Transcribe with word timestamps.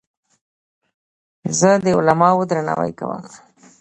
زه 1.59 1.69
د 1.83 1.85
علماوو 1.97 2.47
درناوی 2.51 2.91
کوم. 2.99 3.21